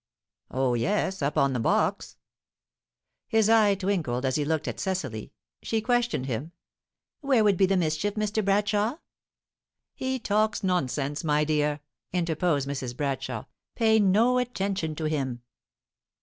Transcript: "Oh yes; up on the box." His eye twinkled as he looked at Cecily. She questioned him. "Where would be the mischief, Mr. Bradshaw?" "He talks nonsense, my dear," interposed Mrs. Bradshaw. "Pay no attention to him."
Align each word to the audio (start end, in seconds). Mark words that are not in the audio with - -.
"Oh 0.49 0.73
yes; 0.73 1.21
up 1.21 1.37
on 1.37 1.53
the 1.53 1.59
box." 1.59 2.17
His 3.27 3.49
eye 3.51 3.75
twinkled 3.75 4.25
as 4.25 4.35
he 4.35 4.43
looked 4.43 4.67
at 4.67 4.79
Cecily. 4.79 5.31
She 5.61 5.79
questioned 5.79 6.25
him. 6.25 6.53
"Where 7.19 7.43
would 7.43 7.55
be 7.55 7.67
the 7.67 7.77
mischief, 7.77 8.15
Mr. 8.15 8.43
Bradshaw?" 8.43 8.95
"He 9.93 10.17
talks 10.17 10.63
nonsense, 10.63 11.23
my 11.23 11.43
dear," 11.43 11.81
interposed 12.11 12.67
Mrs. 12.67 12.97
Bradshaw. 12.97 13.45
"Pay 13.75 13.99
no 13.99 14.39
attention 14.39 14.95
to 14.95 15.03
him." 15.05 15.43